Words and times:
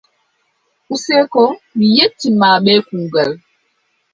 Useko 0.95 1.43
mi 1.75 1.85
yetti 1.97 2.27
ma 2.39 2.49
bee 2.63 2.81
kuugal. 2.87 3.31